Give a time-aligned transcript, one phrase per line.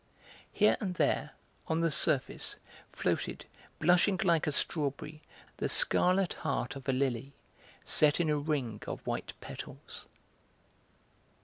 [0.51, 1.29] Here and there,
[1.67, 2.57] on the surface,
[2.91, 3.45] floated,
[3.77, 5.21] blushing like a strawberry,
[5.57, 7.33] the scarlet heart of a lily
[7.85, 10.07] set in a ring of white petals.